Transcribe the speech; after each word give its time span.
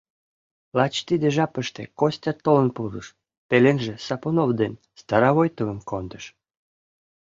Лач 0.77 0.95
тиде 1.07 1.27
жапыште 1.35 1.83
Костя 1.99 2.33
толын 2.45 2.69
пурыш, 2.75 3.07
пеленже 3.49 3.93
Сапунов 4.05 4.49
ден 4.59 4.73
Старовойтовым 5.01 5.79
кондыш. 5.89 6.25